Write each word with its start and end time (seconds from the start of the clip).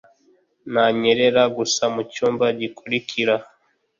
nanyerera 0.73 1.43
gusa 1.57 1.83
mucyumba 1.93 2.45
gikurikira. 2.59 3.35